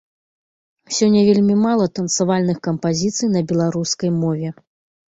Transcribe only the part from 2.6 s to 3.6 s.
кампазіцый на